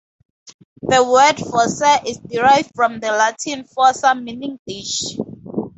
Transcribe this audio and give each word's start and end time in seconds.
The 0.81 1.03
word 1.03 1.37
"Fosse" 1.37 2.01
is 2.09 2.17
derived 2.17 2.71
from 2.73 2.99
the 2.99 3.09
Latin 3.09 3.65
"fossa", 3.65 4.15
meaning 4.15 4.57
"ditch". 4.65 5.15